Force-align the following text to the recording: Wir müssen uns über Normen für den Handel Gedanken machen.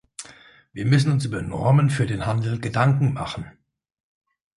Wir 0.73 0.87
müssen 0.87 1.11
uns 1.11 1.25
über 1.25 1.43
Normen 1.43 1.91
für 1.91 2.07
den 2.07 2.25
Handel 2.25 2.59
Gedanken 2.59 3.13
machen. 3.13 3.45